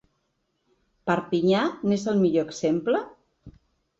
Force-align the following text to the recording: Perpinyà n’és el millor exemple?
Perpinyà 1.09 1.59
n’és 1.91 2.07
el 2.13 2.17
millor 2.21 2.49
exemple? 2.53 3.03